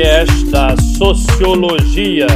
[0.00, 2.26] podcast da Sociologia.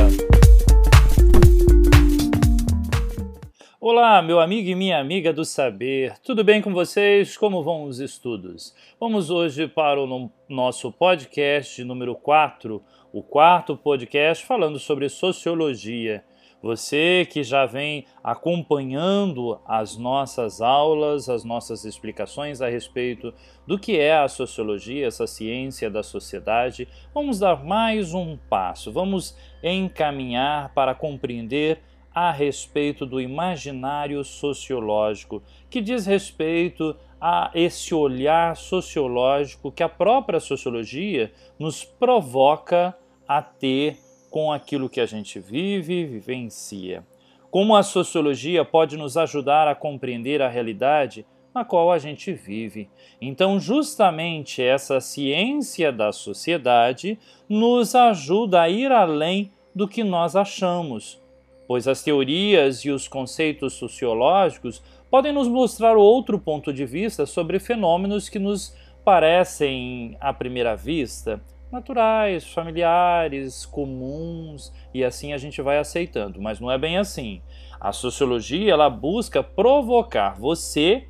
[3.80, 7.38] Olá, meu amigo e minha amiga do saber, tudo bem com vocês?
[7.38, 8.74] Como vão os estudos?
[9.00, 16.22] Vamos hoje para o nosso podcast número 4, o quarto podcast falando sobre sociologia.
[16.64, 23.34] Você que já vem acompanhando as nossas aulas, as nossas explicações a respeito
[23.66, 29.36] do que é a sociologia, essa ciência da sociedade, vamos dar mais um passo, vamos
[29.62, 31.82] encaminhar para compreender
[32.14, 40.40] a respeito do imaginário sociológico, que diz respeito a esse olhar sociológico que a própria
[40.40, 42.96] sociologia nos provoca
[43.28, 43.98] a ter
[44.34, 47.06] com aquilo que a gente vive e vivencia.
[47.52, 51.24] Como a sociologia pode nos ajudar a compreender a realidade
[51.54, 52.90] na qual a gente vive.
[53.20, 57.16] Então, justamente essa ciência da sociedade
[57.48, 61.22] nos ajuda a ir além do que nós achamos,
[61.68, 67.60] pois as teorias e os conceitos sociológicos podem nos mostrar outro ponto de vista sobre
[67.60, 68.74] fenômenos que nos
[69.04, 71.40] parecem, à primeira vista,
[71.74, 77.42] naturais, familiares, comuns e assim a gente vai aceitando, mas não é bem assim.
[77.80, 81.08] A sociologia ela busca provocar você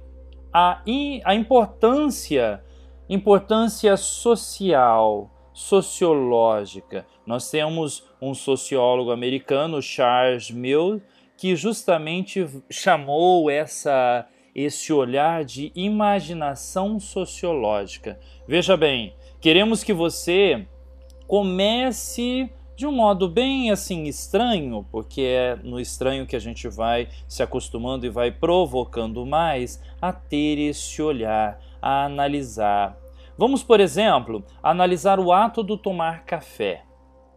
[0.52, 0.82] a,
[1.24, 2.64] a importância
[3.06, 7.06] importância social, sociológica.
[7.26, 11.02] Nós temos um sociólogo americano, Charles Mill,
[11.36, 18.20] que justamente chamou essa esse olhar de imaginação sociológica.
[18.46, 19.12] Veja bem,
[19.44, 20.66] Queremos que você
[21.26, 27.10] comece de um modo bem assim estranho, porque é no estranho que a gente vai
[27.28, 32.96] se acostumando e vai provocando mais a ter esse olhar, a analisar.
[33.36, 36.82] Vamos, por exemplo, analisar o ato do tomar café.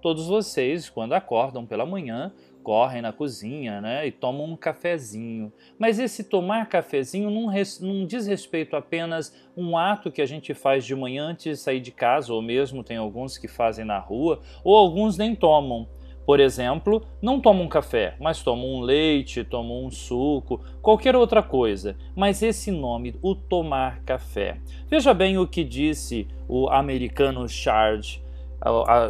[0.01, 2.31] Todos vocês, quando acordam pela manhã,
[2.67, 5.53] correm na cozinha né, e tomam um cafezinho.
[5.79, 10.53] Mas esse tomar cafezinho não, res, não diz respeito apenas um ato que a gente
[10.53, 13.97] faz de manhã antes de sair de casa, ou mesmo tem alguns que fazem na
[13.97, 15.87] rua, ou alguns nem tomam.
[16.25, 21.95] Por exemplo, não tomam café, mas tomam um leite, tomam um suco, qualquer outra coisa.
[22.17, 24.59] Mas esse nome, o tomar café.
[24.89, 28.21] Veja bem o que disse o americano Charles,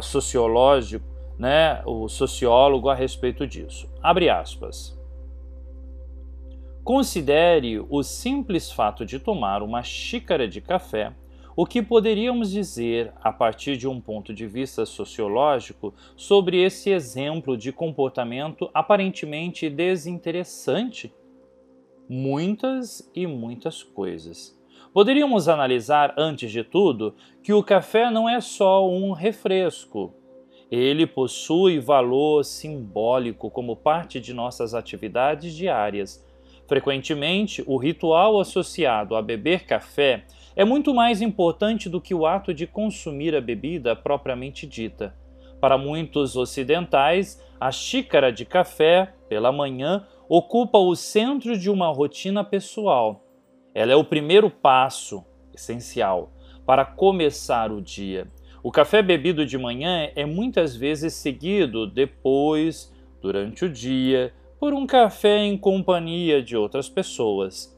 [0.00, 3.88] sociológico, né, o sociólogo a respeito disso.
[4.02, 4.98] Abre aspas.
[6.82, 11.14] Considere o simples fato de tomar uma xícara de café
[11.60, 17.56] o que poderíamos dizer, a partir de um ponto de vista sociológico, sobre esse exemplo
[17.56, 21.12] de comportamento aparentemente desinteressante?
[22.08, 24.56] Muitas e muitas coisas.
[24.94, 30.14] Poderíamos analisar, antes de tudo, que o café não é só um refresco,
[30.70, 36.24] ele possui valor simbólico como parte de nossas atividades diárias.
[36.66, 40.24] Frequentemente, o ritual associado a beber café
[40.54, 45.14] é muito mais importante do que o ato de consumir a bebida propriamente dita.
[45.60, 52.44] Para muitos ocidentais, a xícara de café, pela manhã, ocupa o centro de uma rotina
[52.44, 53.24] pessoal.
[53.74, 55.24] Ela é o primeiro passo
[55.54, 56.30] essencial
[56.66, 58.28] para começar o dia.
[58.62, 64.86] O café bebido de manhã é muitas vezes seguido depois, durante o dia, por um
[64.86, 67.76] café em companhia de outras pessoas.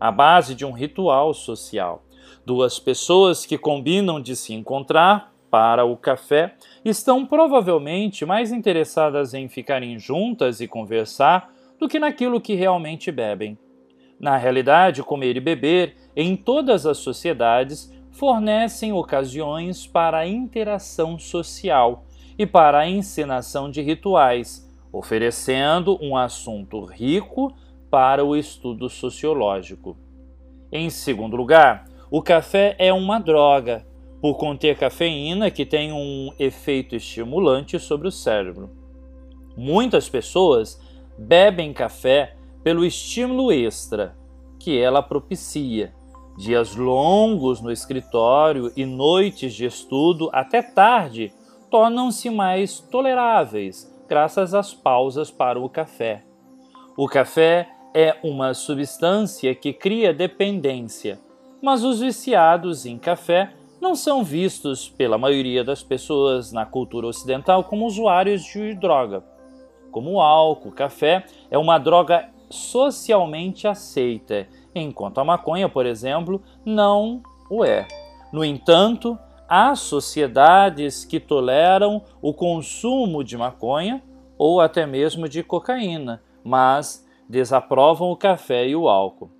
[0.00, 2.04] A base de um ritual social.
[2.44, 6.54] Duas pessoas que combinam de se encontrar para o café
[6.84, 13.56] estão provavelmente mais interessadas em ficarem juntas e conversar do que naquilo que realmente bebem.
[14.18, 22.04] Na realidade, comer e beber, em todas as sociedades, fornecem ocasiões para a interação social
[22.38, 27.52] e para a encenação de rituais, oferecendo um assunto rico
[27.90, 29.96] para o estudo sociológico.
[30.72, 33.86] Em segundo lugar, o café é uma droga,
[34.20, 38.70] por conter cafeína que tem um efeito estimulante sobre o cérebro.
[39.56, 40.80] Muitas pessoas
[41.16, 44.16] bebem café pelo estímulo extra
[44.58, 45.94] que ela propicia
[46.40, 51.34] Dias longos no escritório e noites de estudo até tarde
[51.70, 56.24] tornam-se mais toleráveis graças às pausas para o café.
[56.96, 61.20] O café é uma substância que cria dependência,
[61.60, 67.64] mas os viciados em café não são vistos pela maioria das pessoas na cultura ocidental
[67.64, 69.22] como usuários de droga.
[69.90, 76.42] Como o álcool, o café é uma droga socialmente aceita enquanto a maconha, por exemplo,
[76.64, 77.86] não o é.
[78.32, 79.18] No entanto,
[79.48, 84.02] há sociedades que toleram o consumo de maconha
[84.38, 89.30] ou até mesmo de cocaína, mas desaprovam o café e o álcool.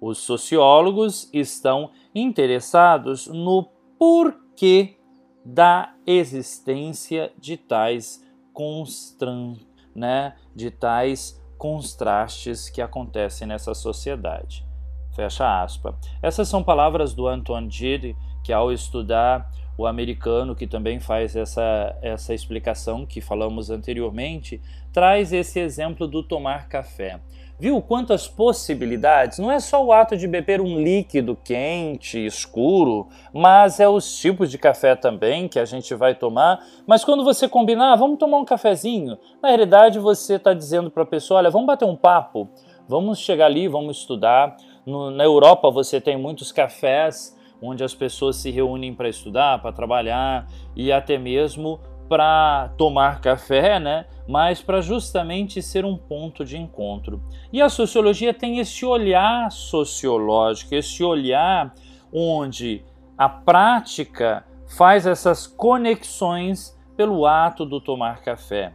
[0.00, 4.96] Os sociólogos estão interessados no porquê
[5.44, 9.54] da existência de tais constran,
[9.94, 14.66] né, de tais contrastes que acontecem nessa sociedade.
[15.14, 15.94] Fecha aspas.
[16.22, 21.96] Essas são palavras do Antoine Gide, que ao estudar o americano, que também faz essa,
[22.02, 24.60] essa explicação que falamos anteriormente,
[24.92, 27.18] traz esse exemplo do tomar café.
[27.58, 29.38] Viu quantas possibilidades?
[29.38, 34.50] Não é só o ato de beber um líquido quente, escuro, mas é os tipos
[34.50, 36.58] de café também que a gente vai tomar.
[36.86, 41.02] Mas quando você combinar, ah, vamos tomar um cafezinho, na realidade você está dizendo para
[41.02, 42.48] a pessoa: olha, vamos bater um papo,
[42.88, 44.56] vamos chegar ali, vamos estudar.
[44.86, 49.72] No, na Europa você tem muitos cafés onde as pessoas se reúnem para estudar, para
[49.72, 51.78] trabalhar e até mesmo
[52.08, 54.06] para tomar café, né?
[54.26, 57.22] mas para justamente ser um ponto de encontro.
[57.52, 61.72] E a sociologia tem esse olhar sociológico, esse olhar
[62.12, 62.84] onde
[63.16, 64.44] a prática
[64.76, 68.72] faz essas conexões pelo ato do tomar café.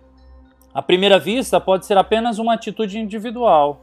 [0.73, 3.81] À primeira vista, pode ser apenas uma atitude individual,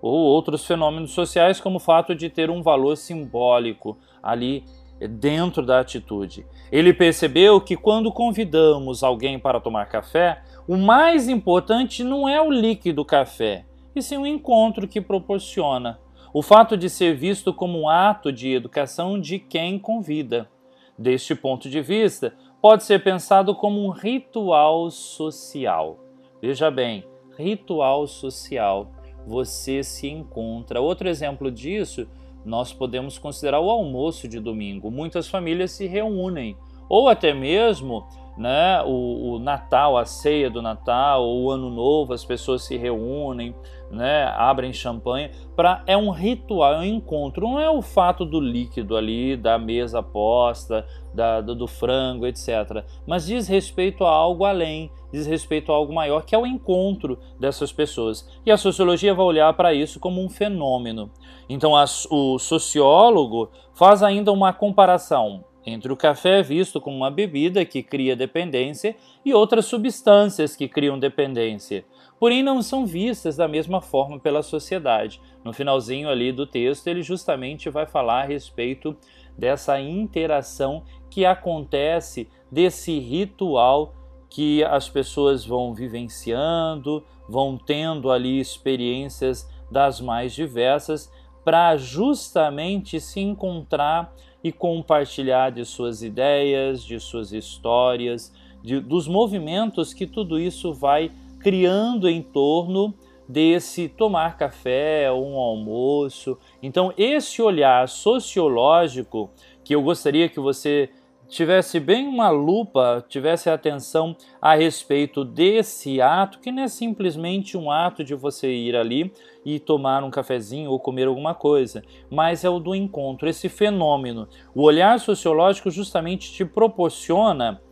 [0.00, 4.64] ou outros fenômenos sociais, como o fato de ter um valor simbólico ali
[5.08, 6.46] dentro da atitude.
[6.70, 12.50] Ele percebeu que quando convidamos alguém para tomar café, o mais importante não é o
[12.50, 13.64] líquido café,
[13.94, 15.98] e sim o encontro que proporciona.
[16.32, 20.48] O fato de ser visto como um ato de educação de quem convida.
[20.96, 25.98] Deste ponto de vista, pode ser pensado como um ritual social.
[26.40, 27.04] Veja bem,
[27.36, 28.92] ritual social.
[29.26, 30.80] Você se encontra.
[30.80, 32.06] Outro exemplo disso
[32.44, 34.90] nós podemos considerar o almoço de domingo.
[34.90, 36.56] Muitas famílias se reúnem,
[36.88, 38.06] ou até mesmo
[38.40, 43.54] né, o, o, Natal, a ceia do Natal, o Ano Novo, as pessoas se reúnem,
[43.90, 45.30] né, abrem champanhe.
[45.54, 47.46] Pra, é um ritual, é um encontro.
[47.46, 52.82] Não é o fato do líquido ali, da mesa posta, da, do, do frango, etc.
[53.06, 57.18] Mas diz respeito a algo além, diz respeito a algo maior, que é o encontro
[57.38, 58.26] dessas pessoas.
[58.46, 61.10] E a sociologia vai olhar para isso como um fenômeno.
[61.46, 61.72] Então,
[62.10, 68.16] o sociólogo faz ainda uma comparação entre o café visto como uma bebida que cria
[68.16, 71.84] dependência e outras substâncias que criam dependência,
[72.18, 75.20] porém não são vistas da mesma forma pela sociedade.
[75.44, 78.96] No finalzinho ali do texto, ele justamente vai falar a respeito
[79.36, 83.94] dessa interação que acontece desse ritual
[84.28, 91.12] que as pessoas vão vivenciando, vão tendo ali experiências das mais diversas
[91.44, 98.32] para justamente se encontrar e compartilhar de suas ideias, de suas histórias,
[98.62, 102.94] de, dos movimentos que tudo isso vai criando em torno
[103.28, 106.36] desse tomar café, um almoço.
[106.62, 109.30] Então, esse olhar sociológico
[109.62, 110.90] que eu gostaria que você
[111.30, 117.70] tivesse bem uma lupa, tivesse atenção a respeito desse ato, que não é simplesmente um
[117.70, 119.12] ato de você ir ali
[119.46, 124.28] e tomar um cafezinho ou comer alguma coisa, mas é o do encontro, esse fenômeno.
[124.52, 127.62] O olhar sociológico justamente te proporciona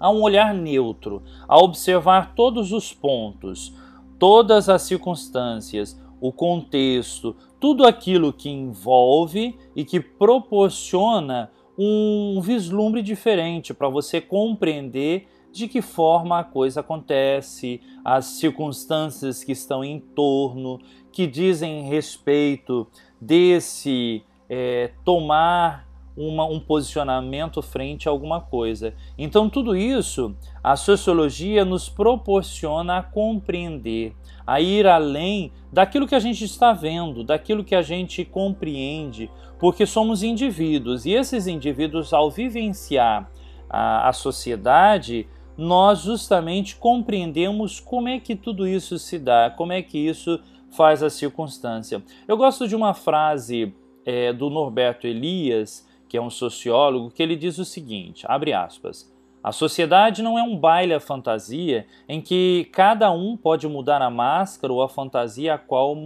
[0.00, 3.72] a um olhar neutro, a observar todos os pontos,
[4.18, 13.74] todas as circunstâncias, o contexto, tudo aquilo que envolve e que proporciona um vislumbre diferente
[13.74, 20.78] para você compreender de que forma a coisa acontece, as circunstâncias que estão em torno,
[21.10, 22.86] que dizem respeito
[23.20, 25.85] desse é, tomar
[26.16, 28.94] uma, um posicionamento frente a alguma coisa.
[29.18, 34.14] Então, tudo isso a sociologia nos proporciona a compreender,
[34.46, 39.84] a ir além daquilo que a gente está vendo, daquilo que a gente compreende, porque
[39.84, 43.30] somos indivíduos e esses indivíduos, ao vivenciar
[43.68, 49.82] a, a sociedade, nós justamente compreendemos como é que tudo isso se dá, como é
[49.82, 50.38] que isso
[50.70, 52.02] faz a circunstância.
[52.28, 57.36] Eu gosto de uma frase é, do Norberto Elias, que é um sociólogo, que ele
[57.36, 59.12] diz o seguinte: abre aspas.
[59.42, 64.10] A sociedade não é um baile à fantasia em que cada um pode mudar a
[64.10, 65.96] máscara ou a fantasia a, qual,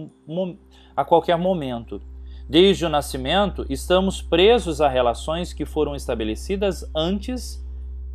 [0.95, 1.99] a qualquer momento.
[2.47, 7.65] Desde o nascimento, estamos presos a relações que foram estabelecidas antes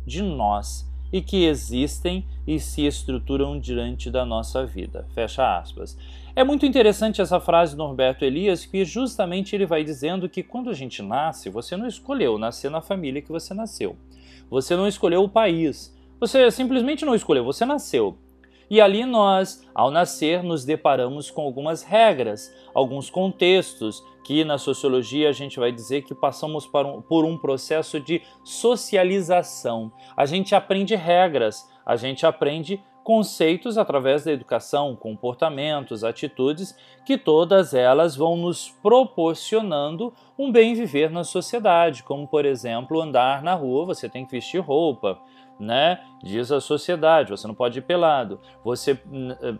[0.05, 5.05] de nós e que existem e se estruturam diante da nossa vida.
[5.13, 5.97] Fecha aspas.
[6.35, 10.69] É muito interessante essa frase do Norberto Elias, que justamente ele vai dizendo que quando
[10.69, 13.95] a gente nasce, você não escolheu nascer na família que você nasceu.
[14.49, 15.95] Você não escolheu o país.
[16.19, 18.17] Você simplesmente não escolheu, você nasceu.
[18.69, 25.29] E ali nós, ao nascer, nos deparamos com algumas regras, alguns contextos, que na sociologia
[25.29, 29.89] a gente vai dizer que passamos por um, processo de socialização.
[30.17, 37.73] A gente aprende regras, a gente aprende conceitos através da educação, comportamentos, atitudes, que todas
[37.73, 43.85] elas vão nos proporcionando um bem viver na sociedade, como por exemplo, andar na rua,
[43.85, 45.21] você tem que vestir roupa,
[45.59, 45.99] né?
[46.23, 48.39] Diz a sociedade, você não pode ir pelado.
[48.63, 48.99] Você,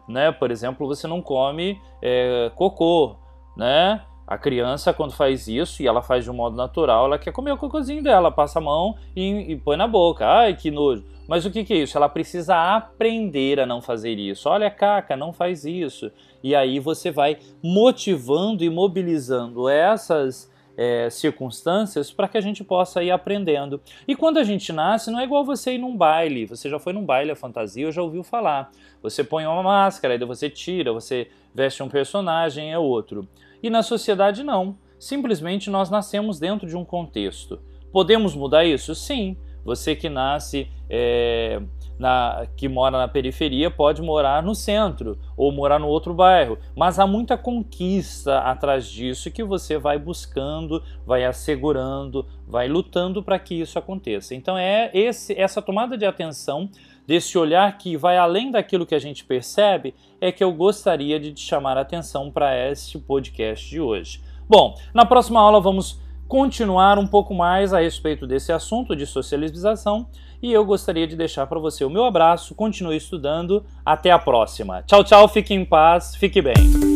[0.07, 3.15] né, por exemplo, você não come é, cocô,
[3.55, 4.01] né?
[4.25, 7.53] A criança, quando faz isso, e ela faz de um modo natural, ela quer comer
[7.53, 10.27] o cocôzinho dela, passa a mão e, e põe na boca.
[10.27, 11.05] Ai, que nojo.
[11.27, 11.97] Mas o que, que é isso?
[11.97, 14.49] Ela precisa aprender a não fazer isso.
[14.49, 16.11] Olha, caca, não faz isso.
[16.43, 23.03] E aí você vai motivando e mobilizando essas é, circunstâncias para que a gente possa
[23.03, 23.81] ir aprendendo.
[24.07, 26.45] E quando a gente nasce, não é igual você ir num baile.
[26.45, 28.71] Você já foi num baile a fantasia ou já ouviu falar.
[29.01, 33.27] Você põe uma máscara, aí você tira, você veste um personagem, é outro.
[33.61, 34.77] E na sociedade, não.
[34.99, 37.59] Simplesmente nós nascemos dentro de um contexto.
[37.91, 38.93] Podemos mudar isso?
[38.93, 39.35] Sim.
[39.65, 41.61] Você que nasce, é,
[41.99, 46.57] na, que mora na periferia, pode morar no centro ou morar no outro bairro.
[46.75, 53.39] Mas há muita conquista atrás disso que você vai buscando, vai assegurando, vai lutando para
[53.39, 54.35] que isso aconteça.
[54.35, 56.69] Então é esse, essa tomada de atenção
[57.05, 61.39] desse olhar que vai além daquilo que a gente percebe, é que eu gostaria de
[61.39, 64.21] chamar a atenção para este podcast de hoje.
[64.49, 70.07] Bom, na próxima aula vamos continuar um pouco mais a respeito desse assunto de socialização.
[70.41, 74.83] E eu gostaria de deixar para você o meu abraço, continue estudando, até a próxima.
[74.83, 76.86] Tchau, tchau, fique em paz, fique bem.